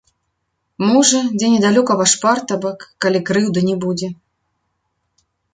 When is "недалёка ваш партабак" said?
1.57-2.79